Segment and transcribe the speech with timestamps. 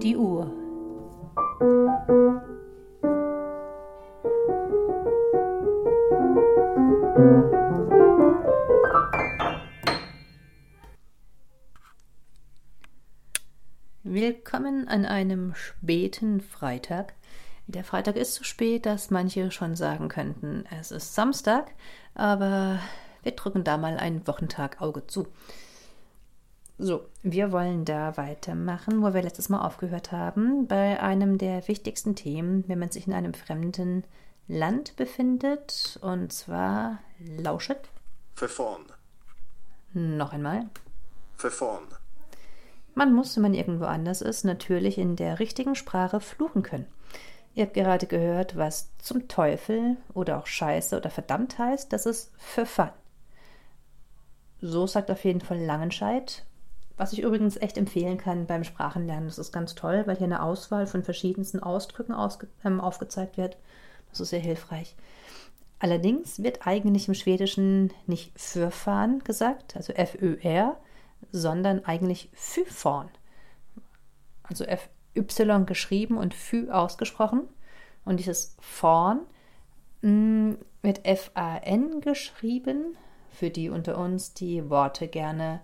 [0.00, 0.46] Die Uhr.
[14.04, 17.14] Willkommen an einem späten Freitag.
[17.66, 21.72] Der Freitag ist so spät, dass manche schon sagen könnten, es ist Samstag,
[22.14, 22.78] aber
[23.24, 25.26] wir drücken da mal einen Wochentag Auge zu.
[26.80, 32.14] So, wir wollen da weitermachen, wo wir letztes Mal aufgehört haben, bei einem der wichtigsten
[32.14, 34.04] Themen, wenn man sich in einem fremden
[34.46, 37.80] Land befindet, und zwar lauschet.
[38.34, 38.84] Verfahren.
[39.92, 40.68] Noch einmal.
[41.34, 41.88] Verfahren.
[42.94, 46.86] Man muss, wenn man irgendwo anders ist, natürlich in der richtigen Sprache fluchen können.
[47.56, 52.30] Ihr habt gerade gehört, was zum Teufel oder auch Scheiße oder verdammt heißt, das ist
[52.38, 52.90] für Fun.
[54.60, 56.44] So sagt auf jeden Fall Langenscheid
[56.98, 59.28] was ich übrigens echt empfehlen kann beim Sprachenlernen.
[59.28, 62.14] Das ist ganz toll, weil hier eine Auswahl von verschiedensten Ausdrücken
[62.64, 63.56] ähm, aufgezeigt wird.
[64.10, 64.96] Das ist sehr hilfreich.
[65.78, 70.76] Allerdings wird eigentlich im Schwedischen nicht fürfahren gesagt, also F-Ö-R,
[71.30, 73.08] sondern eigentlich Fyforn.
[74.42, 77.42] Also F-Y geschrieben und Fü ausgesprochen.
[78.04, 79.20] Und dieses Forn
[80.02, 82.96] mm, wird F-A-N geschrieben,
[83.30, 85.60] für die unter uns, die Worte gerne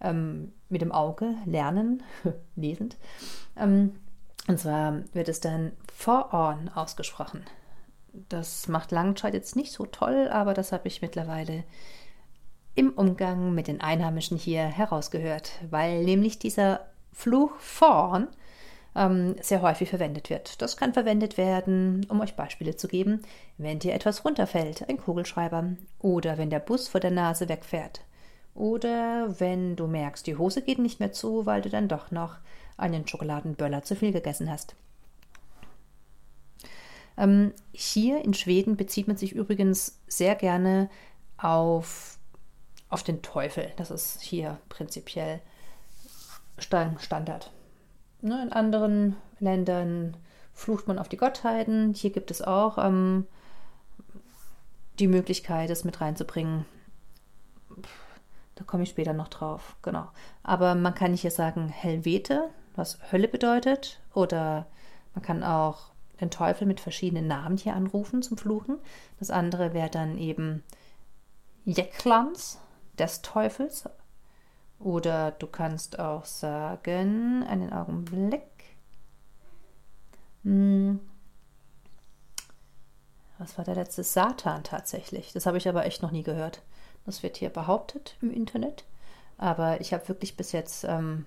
[0.00, 2.02] ähm, mit dem Auge lernen,
[2.56, 2.96] lesend.
[3.56, 3.94] Ähm,
[4.48, 7.44] und zwar wird es dann Vororn ausgesprochen.
[8.28, 11.64] Das macht Langscheid jetzt nicht so toll, aber das habe ich mittlerweile
[12.74, 18.28] im Umgang mit den Einheimischen hier herausgehört, weil nämlich dieser Fluch vorn
[18.94, 20.60] ähm, sehr häufig verwendet wird.
[20.62, 23.22] Das kann verwendet werden, um euch Beispiele zu geben,
[23.58, 28.00] wenn dir etwas runterfällt, ein Kugelschreiber, oder wenn der Bus vor der Nase wegfährt.
[28.56, 32.36] Oder wenn du merkst, die Hose geht nicht mehr zu, weil du dann doch noch
[32.78, 34.74] einen Schokoladenböller zu viel gegessen hast.
[37.18, 40.88] Ähm, hier in Schweden bezieht man sich übrigens sehr gerne
[41.36, 42.18] auf,
[42.88, 43.72] auf den Teufel.
[43.76, 45.40] Das ist hier prinzipiell
[46.58, 47.52] Standard.
[48.22, 50.16] Ne, in anderen Ländern
[50.54, 51.92] flucht man auf die Gottheiten.
[51.92, 53.26] Hier gibt es auch ähm,
[54.98, 56.64] die Möglichkeit, es mit reinzubringen.
[58.56, 60.08] Da komme ich später noch drauf, genau.
[60.42, 64.66] Aber man kann hier sagen Helvete, was Hölle bedeutet, oder
[65.14, 65.90] man kann auch
[66.20, 68.78] den Teufel mit verschiedenen Namen hier anrufen zum Fluchen.
[69.18, 70.64] Das andere wäre dann eben
[71.64, 72.58] Jeklans
[72.98, 73.84] des Teufels.
[74.78, 78.42] Oder du kannst auch sagen, einen Augenblick.
[80.44, 81.00] Hm.
[83.38, 84.02] Was war der letzte?
[84.02, 85.32] Satan tatsächlich.
[85.32, 86.62] Das habe ich aber echt noch nie gehört.
[87.06, 88.84] Das wird hier behauptet im Internet.
[89.38, 91.26] Aber ich habe wirklich bis jetzt ähm,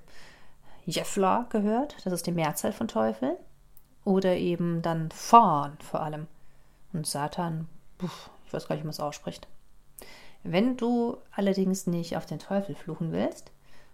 [0.85, 1.95] Jeffla gehört.
[2.03, 3.37] Das ist die Mehrzahl von Teufel.
[4.03, 6.27] Oder eben dann Fawn vor allem.
[6.93, 7.67] Und Satan,
[8.45, 9.47] ich weiß gar nicht, wie man es ausspricht.
[10.43, 13.51] Wenn du allerdings nicht auf den Teufel fluchen willst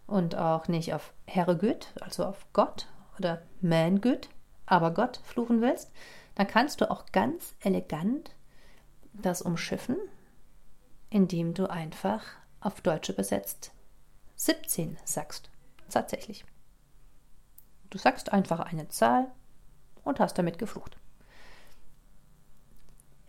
[0.08, 2.88] und auch nicht auf Herregud, also auf Gott
[3.20, 4.30] oder Mangud,
[4.66, 5.92] aber Gott fluchen willst,
[6.36, 8.32] dann kannst du auch ganz elegant
[9.14, 9.98] das umschiffen
[11.16, 12.22] indem du einfach
[12.60, 13.72] auf Deutsch übersetzt
[14.36, 15.50] 17 sagst.
[15.90, 16.44] Tatsächlich.
[17.90, 19.32] Du sagst einfach eine Zahl
[20.04, 20.98] und hast damit geflucht.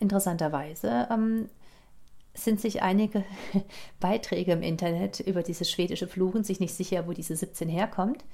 [0.01, 1.49] Interessanterweise ähm,
[2.35, 3.25] sind sich einige
[4.01, 8.25] Beiträge im Internet über dieses schwedische Fluchen sich nicht sicher, wo diese 17 herkommt.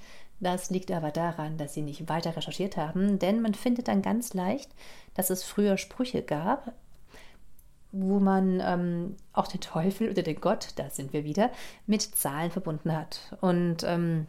[0.40, 4.32] Das liegt aber daran, dass sie nicht weiter recherchiert haben, denn man findet dann ganz
[4.32, 4.70] leicht,
[5.12, 6.72] dass es früher Sprüche gab,
[7.92, 11.50] wo man ähm, auch den Teufel oder den Gott, da sind wir wieder,
[11.86, 13.36] mit Zahlen verbunden hat.
[13.40, 14.26] Und ähm,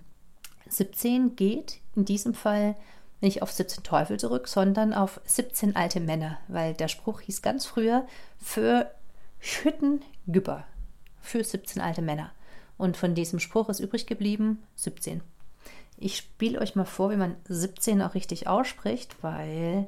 [0.68, 2.76] 17 geht in diesem Fall
[3.22, 7.66] nicht auf 17 Teufel zurück, sondern auf 17 alte Männer, weil der Spruch hieß ganz
[7.66, 8.05] früher
[8.37, 8.91] für
[9.40, 10.66] Schüttengüpper,
[11.22, 12.32] für 17 alte Männer.
[12.78, 15.22] Und von diesem Spruch ist übrig geblieben 17.
[15.97, 19.87] Ich spiele euch mal vor, wie man 17 auch richtig ausspricht, weil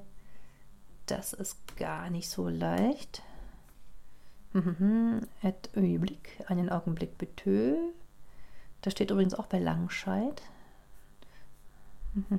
[1.07, 3.21] das ist gar nicht so leicht.
[4.55, 5.27] Mhm.
[5.43, 7.77] Et Öblick, einen Augenblick bitte.
[8.81, 10.41] Das steht übrigens auch bei Langscheid.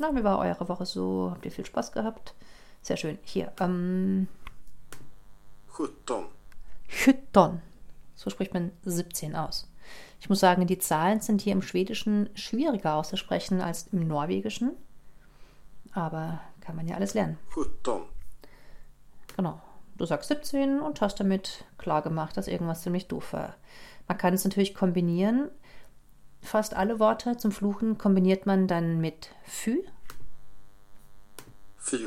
[0.00, 1.28] Na, wie war eure Woche so?
[1.30, 2.34] Habt ihr viel Spaß gehabt?
[2.82, 3.16] Sehr schön.
[3.22, 4.26] Hier, ähm.
[5.76, 6.24] 17.
[6.88, 7.60] 17.
[8.16, 9.70] So spricht man 17 aus.
[10.18, 14.72] Ich muss sagen, die Zahlen sind hier im Schwedischen schwieriger auszusprechen als im Norwegischen.
[15.92, 17.38] Aber kann man ja alles lernen.
[17.54, 18.00] 17.
[19.36, 19.60] Genau
[19.96, 23.54] du sagst 17 und hast damit klar gemacht, dass irgendwas ziemlich doof war.
[24.08, 25.50] Man kann es natürlich kombinieren.
[26.42, 29.82] Fast alle Worte zum Fluchen kombiniert man dann mit fü.
[31.78, 32.06] Fy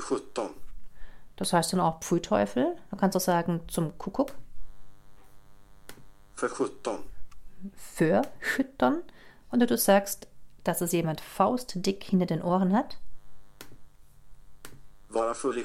[1.36, 2.76] Das heißt dann auch Pfui Teufel.
[2.92, 4.34] Man kann es auch sagen zum Kuckuck.
[6.36, 7.00] Für 17.
[7.76, 8.22] Für
[8.56, 9.02] 17.
[9.50, 10.28] Und du sagst,
[10.64, 13.00] dass es jemand faustdick hinter den Ohren hat.
[15.10, 15.64] Vara full i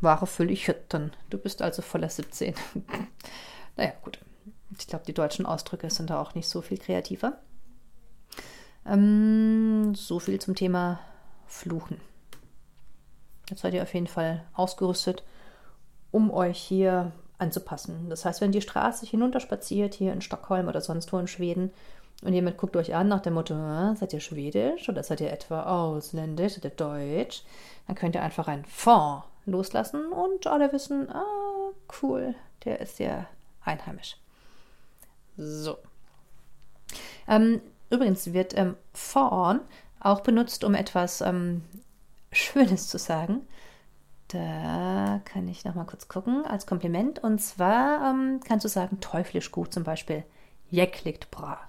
[0.00, 1.12] Ware völlig hütten.
[1.30, 2.54] Du bist also voller 17.
[3.76, 4.18] naja, gut.
[4.78, 7.38] Ich glaube, die deutschen Ausdrücke sind da auch nicht so viel kreativer.
[8.84, 11.00] Ähm, so viel zum Thema
[11.46, 12.00] Fluchen.
[13.48, 15.22] Jetzt seid ihr auf jeden Fall ausgerüstet,
[16.10, 18.10] um euch hier anzupassen.
[18.10, 21.70] Das heißt, wenn die Straße hinunterspaziert, hier in Stockholm oder sonst wo in Schweden,
[22.22, 23.54] und jemand guckt euch an nach dem Motto,
[23.94, 27.42] seid ihr schwedisch oder seid ihr etwa ausländisch oder deutsch,
[27.86, 31.70] dann könnt ihr einfach ein Fond loslassen und alle wissen, ah,
[32.02, 32.34] cool,
[32.64, 33.26] der ist ja
[33.64, 34.16] einheimisch.
[35.36, 35.78] So.
[37.28, 37.60] Ähm,
[37.90, 39.60] übrigens wird ähm, Fawn
[40.00, 41.62] auch benutzt, um etwas ähm,
[42.32, 43.46] Schönes zu sagen.
[44.28, 47.20] Da kann ich noch mal kurz gucken als Kompliment.
[47.22, 50.24] Und zwar ähm, kannst du sagen, teuflisch gut zum Beispiel.
[50.68, 51.60] Jäckligt bra.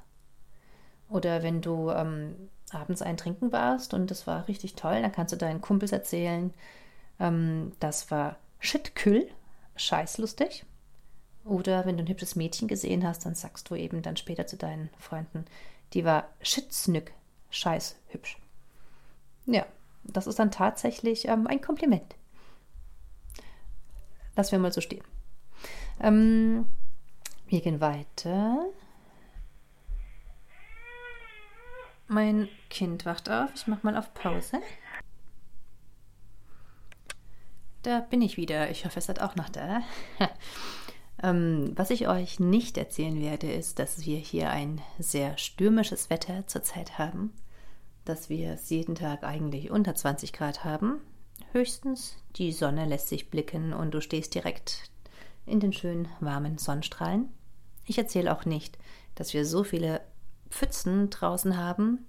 [1.09, 5.33] Oder wenn du ähm, abends ein Trinken warst und das war richtig toll, dann kannst
[5.33, 6.53] du deinen Kumpels erzählen,
[7.19, 9.29] ähm, das war shitküll,
[9.75, 10.65] scheißlustig.
[11.45, 14.57] Oder wenn du ein hübsches Mädchen gesehen hast, dann sagst du eben dann später zu
[14.57, 15.45] deinen Freunden,
[15.93, 17.11] die war schitsnück,
[17.49, 18.37] scheiß hübsch.
[19.45, 19.65] Ja,
[20.03, 22.15] das ist dann tatsächlich ähm, ein Kompliment.
[24.35, 25.03] Lassen wir mal so stehen.
[26.01, 26.65] Ähm,
[27.47, 28.65] wir gehen weiter.
[32.07, 33.49] Mein Kind wacht auf.
[33.55, 34.61] Ich mache mal auf Pause.
[37.87, 38.69] Da bin ich wieder.
[38.69, 39.81] Ich hoffe, es seid auch noch da.
[41.23, 46.45] ähm, was ich euch nicht erzählen werde, ist, dass wir hier ein sehr stürmisches Wetter
[46.47, 47.31] zurzeit haben.
[48.03, 50.99] Dass wir es jeden Tag eigentlich unter 20 Grad haben.
[51.53, 54.91] Höchstens die Sonne lässt sich blicken und du stehst direkt
[55.45, 57.29] in den schönen warmen Sonnenstrahlen.
[57.85, 58.77] Ich erzähle auch nicht,
[59.15, 60.01] dass wir so viele
[60.49, 62.05] Pfützen draußen haben,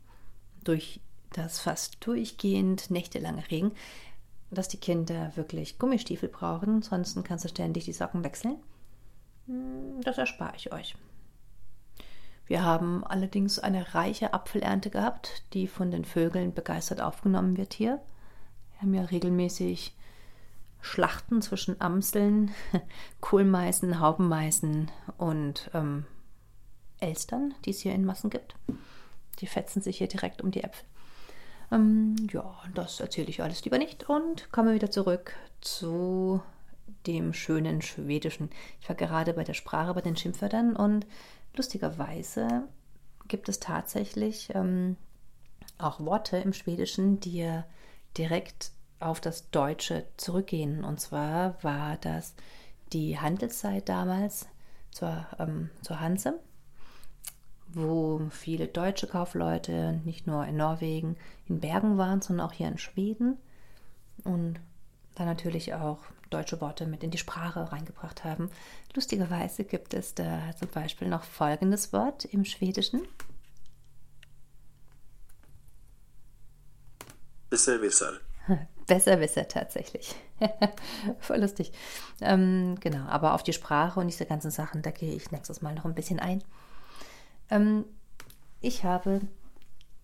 [0.64, 1.00] durch
[1.30, 3.72] das fast durchgehend nächtelange Regen,
[4.50, 8.56] dass die Kinder wirklich Gummistiefel brauchen, sonst kannst du ständig die Socken wechseln.
[9.46, 10.96] Hm, Das erspare ich euch.
[12.46, 18.00] Wir haben allerdings eine reiche Apfelernte gehabt, die von den Vögeln begeistert aufgenommen wird hier.
[18.72, 19.94] Wir haben ja regelmäßig
[20.80, 22.52] Schlachten zwischen Amseln,
[23.20, 26.06] Kohlmeißen, Haubenmeißen und ähm,
[27.00, 28.54] Elstern, die es hier in Massen gibt.
[29.40, 30.86] Die fetzen sich hier direkt um die Äpfel.
[31.70, 36.40] Ähm, ja, das erzähle ich alles lieber nicht und komme wieder zurück zu
[37.06, 38.50] dem schönen Schwedischen.
[38.80, 41.06] Ich war gerade bei der Sprache, bei den Schimpfwörtern und
[41.54, 42.64] lustigerweise
[43.28, 44.96] gibt es tatsächlich ähm,
[45.78, 47.48] auch Worte im Schwedischen, die
[48.16, 50.84] direkt auf das Deutsche zurückgehen.
[50.84, 52.34] Und zwar war das
[52.92, 54.46] die Handelszeit damals
[54.90, 56.40] zur, ähm, zur Hanse,
[57.72, 61.16] wo viele deutsche Kaufleute nicht nur in Norwegen,
[61.46, 63.36] in Bergen waren, sondern auch hier in Schweden
[64.24, 64.58] und
[65.14, 65.98] da natürlich auch
[66.30, 68.50] deutsche Worte mit in die Sprache reingebracht haben.
[68.94, 73.02] Lustigerweise gibt es da zum Beispiel noch folgendes Wort im Schwedischen.
[77.50, 78.12] Besserwisser.
[78.86, 80.14] Besserwisser tatsächlich.
[81.18, 81.72] Voll lustig.
[82.20, 85.74] Ähm, genau, aber auf die Sprache und diese ganzen Sachen, da gehe ich nächstes Mal
[85.74, 86.42] noch ein bisschen ein.
[87.50, 87.84] Ähm,
[88.60, 89.20] ich habe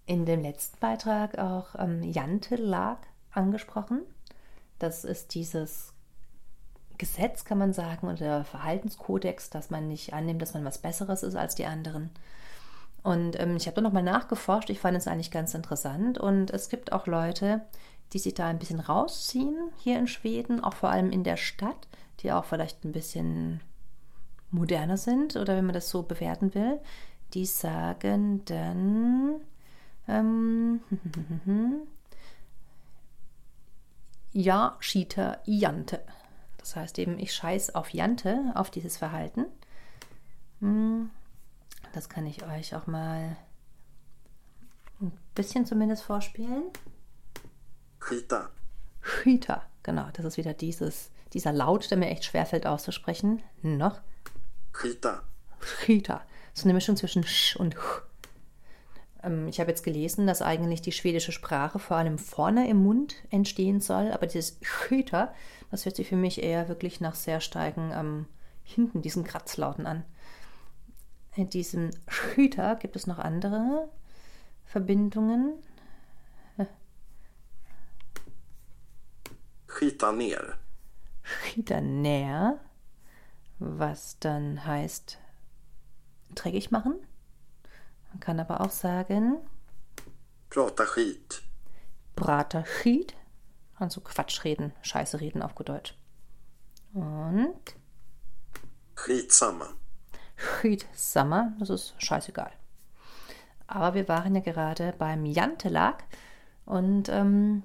[0.07, 2.99] in dem letzten Beitrag auch ähm, Jantelag
[3.31, 4.03] angesprochen.
[4.79, 5.93] Das ist dieses
[6.99, 11.35] Gesetz, kann man sagen, oder Verhaltenskodex, dass man nicht annimmt, dass man was Besseres ist
[11.35, 12.11] als die anderen.
[13.03, 14.71] Und ähm, ich habe da nochmal nachgeforscht.
[14.71, 16.19] Ich fand es eigentlich ganz interessant.
[16.19, 17.63] Und es gibt auch Leute,
[18.13, 21.89] die sich da ein bisschen rausziehen hier in Schweden, auch vor allem in der Stadt,
[22.21, 23.61] die auch vielleicht ein bisschen
[24.51, 26.81] moderner sind oder wenn man das so bewerten will.
[27.35, 29.41] Die sagen dann,
[30.07, 30.81] ähm,
[34.33, 36.01] ja, Cheater, Jante.
[36.59, 39.47] Das heißt eben, ich scheiß auf Jante, auf dieses Verhalten.
[40.61, 41.11] Hm,
[41.93, 43.37] Das kann ich euch auch mal
[45.01, 46.65] ein bisschen zumindest vorspielen.
[48.01, 48.51] Skita.
[49.03, 53.43] Cheater, genau, das ist wieder dieses, dieser Laut, der mir echt schwerfällt auszusprechen.
[53.63, 54.01] Noch.
[54.73, 55.23] Skita.
[55.85, 56.25] Cheater.
[56.55, 58.03] Ist eine Mischung zwischen Sch und Ch.
[59.23, 63.17] Ähm, Ich habe jetzt gelesen, dass eigentlich die schwedische Sprache vor allem vorne im Mund
[63.31, 65.35] entstehen soll, aber dieses Cheater,
[65.71, 68.27] das hört sich für mich eher wirklich nach sehr starken ähm,
[68.63, 70.05] hinten, diesen Kratzlauten an.
[71.37, 73.89] in diesem Schüter gibt es noch andere
[74.65, 75.55] Verbindungen.
[79.67, 80.57] Skita ner.
[81.25, 82.61] Schüter näher,
[83.59, 85.19] was dann heißt
[86.35, 86.95] dreckig machen.
[88.11, 89.39] Man kann aber auch sagen
[90.51, 91.43] Prata skit.
[92.15, 93.17] Brater Schied,
[93.75, 95.97] also Quatsch reden, Scheiße reden auf gut Deutsch.
[96.93, 97.59] Und
[98.95, 99.71] Skitsamma.
[100.95, 102.53] Summer, das ist scheißegal.
[103.67, 106.05] Aber wir waren ja gerade beim Jantelag
[106.65, 107.65] und ähm,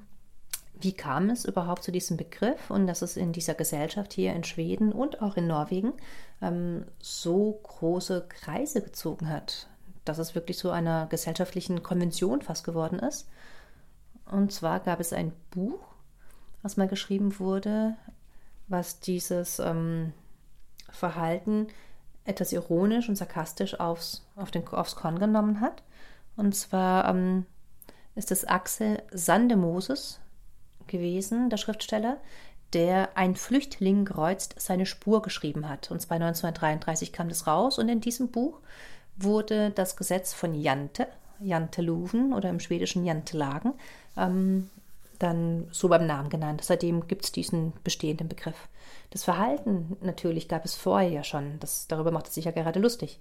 [0.81, 4.43] wie kam es überhaupt zu diesem Begriff und dass es in dieser Gesellschaft hier in
[4.43, 5.93] Schweden und auch in Norwegen
[6.41, 9.67] ähm, so große Kreise gezogen hat,
[10.05, 13.27] dass es wirklich so einer gesellschaftlichen Konvention fast geworden ist.
[14.25, 15.79] Und zwar gab es ein Buch,
[16.61, 17.95] was mal geschrieben wurde,
[18.67, 20.13] was dieses ähm,
[20.89, 21.67] Verhalten
[22.23, 25.83] etwas ironisch und sarkastisch aufs, auf den, aufs Korn genommen hat.
[26.37, 27.45] Und zwar ähm,
[28.15, 30.19] ist es Axel Sandemoses
[30.89, 32.17] gewesen, der Schriftsteller,
[32.73, 35.89] der Ein Flüchtling kreuzt seine Spur geschrieben hat.
[35.89, 37.79] Und zwar 1933 kam das raus.
[37.79, 38.59] Und in diesem Buch
[39.17, 41.07] wurde das Gesetz von Jante,
[41.39, 43.73] Janteloven oder im schwedischen Jantelagen,
[44.17, 44.69] ähm,
[45.17, 46.61] dann so beim Namen genannt.
[46.63, 48.67] Seitdem gibt es diesen bestehenden Begriff.
[49.09, 51.59] Das Verhalten natürlich gab es vorher ja schon.
[51.59, 53.19] Das, darüber macht es sich ja gerade lustig.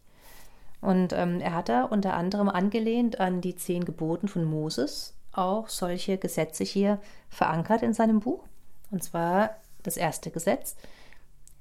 [0.81, 5.69] Und ähm, er hat da unter anderem angelehnt an die zehn Geboten von Moses auch
[5.69, 8.45] solche Gesetze hier verankert in seinem Buch.
[8.91, 10.77] Und zwar das erste Gesetz.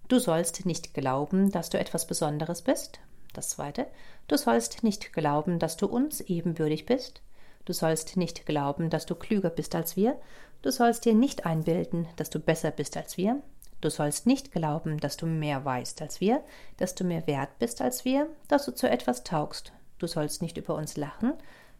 [0.08, 3.00] Du sollst nicht glauben, dass du etwas Besonderes bist.
[3.34, 3.88] Das zweite.
[4.28, 7.22] Du sollst nicht glauben, dass du uns ebenbürtig bist.
[7.66, 10.20] Du sollst nicht glauben, dass du klüger bist als wir.
[10.62, 13.42] Du sollst dir nicht einbilden, dass du besser bist als wir.
[13.82, 16.44] Du sollst nicht glauben, dass du mehr weißt als wir,
[16.78, 19.72] dass du mehr wert bist als wir, dass du zu etwas taugst.
[20.00, 21.34] Du sollst nicht über uns lachen.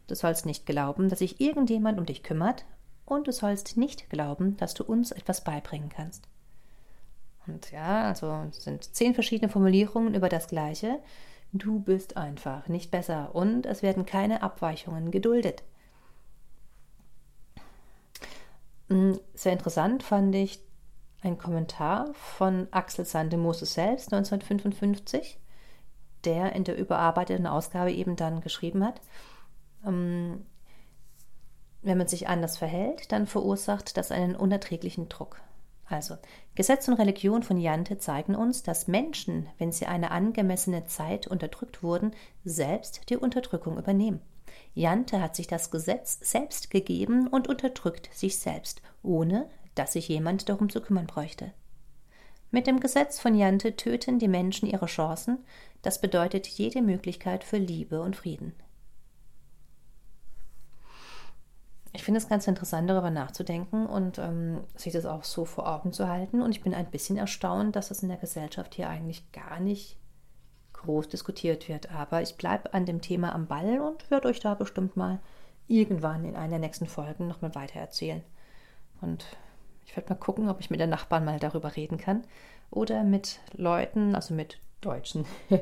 [0.08, 2.66] Du sollst nicht glauben, dass sich irgendjemand um dich kümmert.
[3.06, 6.28] Und du sollst nicht glauben, dass du uns etwas beibringen kannst.
[7.46, 11.00] Und ja, also es sind zehn verschiedene Formulierungen über das Gleiche.
[11.54, 15.64] Du bist einfach nicht besser und es werden keine Abweichungen geduldet.
[18.90, 20.60] Hm, sehr interessant fand ich
[21.22, 25.40] ein Kommentar von Axel Sandemose selbst 1955,
[26.26, 29.02] der in der überarbeiteten Ausgabe eben dann geschrieben hat,
[29.88, 30.46] ähm,
[31.82, 35.42] wenn man sich anders verhält, dann verursacht das einen unerträglichen Druck.
[35.90, 36.18] Also,
[36.56, 41.82] Gesetz und Religion von Jante zeigen uns, dass Menschen, wenn sie eine angemessene Zeit unterdrückt
[41.82, 42.12] wurden,
[42.44, 44.20] selbst die Unterdrückung übernehmen.
[44.74, 50.50] Jante hat sich das Gesetz selbst gegeben und unterdrückt sich selbst, ohne dass sich jemand
[50.50, 51.54] darum zu kümmern bräuchte.
[52.52, 55.40] Mit dem Gesetz von Jante töten die Menschen ihre Chancen,
[55.82, 58.54] das bedeutet jede Möglichkeit für Liebe und Frieden.
[61.98, 65.94] Ich finde es ganz interessant, darüber nachzudenken und ähm, sich das auch so vor Augen
[65.94, 66.44] zu halten.
[66.44, 69.98] Und ich bin ein bisschen erstaunt, dass das in der Gesellschaft hier eigentlich gar nicht
[70.74, 71.92] groß diskutiert wird.
[71.92, 75.18] Aber ich bleibe an dem Thema am Ball und werde euch da bestimmt mal
[75.68, 78.22] irgendwann in einer der nächsten Folgen nochmal weiter erzählen.
[79.02, 79.26] Und
[79.88, 82.26] ich werde mal gucken, ob ich mit den Nachbarn mal darüber reden kann
[82.70, 85.26] oder mit Leuten, also mit Deutschen,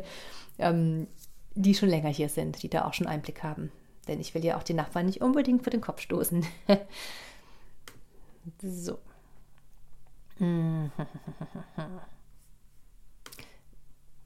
[0.59, 1.07] ähm,
[1.53, 3.71] die schon länger hier sind, die da auch schon Einblick haben.
[4.07, 6.45] Denn ich will ja auch die Nachbarn nicht unbedingt vor den Kopf stoßen.
[8.61, 8.99] so.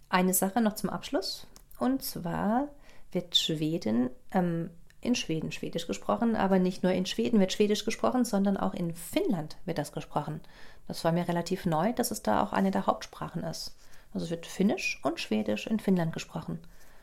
[0.10, 1.46] Eine Sache noch zum Abschluss.
[1.78, 2.68] Und zwar
[3.12, 4.72] wird Schweden, ähm,
[5.02, 8.94] in Schweden Schwedisch gesprochen, aber nicht nur in Schweden wird Schwedisch gesprochen, sondern auch in
[8.94, 10.42] Finnland wird das gesprochen.
[10.88, 13.76] Das war mir relativ neu, dass es da auch eine der Hauptsprachen ist.
[14.14, 16.60] Also wird Finnisch und Schwedisch in Finnland gesprochen,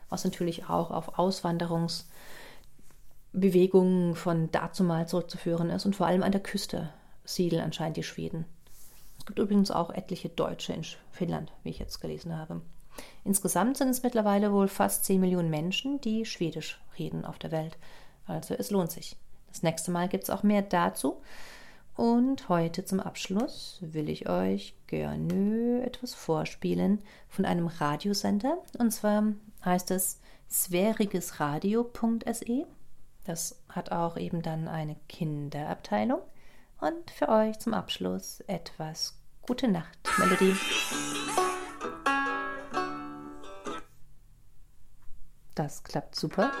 [0.09, 1.17] was natürlich auch auf
[3.37, 6.89] Auswanderungsbewegungen von dazumal zurückzuführen ist und vor allem an der Küste
[7.23, 8.45] siedeln anscheinend die Schweden.
[9.19, 12.61] Es gibt übrigens auch etliche Deutsche in Finnland, wie ich jetzt gelesen habe.
[13.23, 17.77] Insgesamt sind es mittlerweile wohl fast 10 Millionen Menschen, die Schwedisch reden auf der Welt.
[18.25, 19.15] Also es lohnt sich.
[19.49, 21.21] Das nächste Mal gibt es auch mehr dazu.
[21.95, 28.57] Und heute zum Abschluss will ich euch gerne etwas vorspielen von einem Radiosender.
[28.77, 29.23] Und zwar
[29.63, 32.65] heißt es sphärigesradio.se.
[33.27, 36.21] Das hat auch eben dann eine Kinderabteilung.
[36.79, 40.55] Und für euch zum Abschluss etwas Gute Nacht Melodie.
[45.55, 46.51] Das klappt super.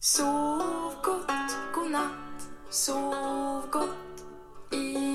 [0.00, 1.28] Sov gott,
[1.72, 2.10] godnatt,
[2.70, 3.96] sov gott
[4.72, 5.09] i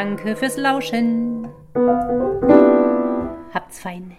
[0.00, 1.46] Danke fürs Lauschen.
[3.52, 4.16] Habt's fein.